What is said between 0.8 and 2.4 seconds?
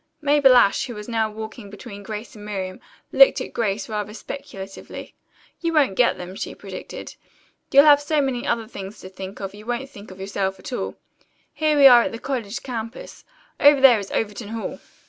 who was now walking between Grace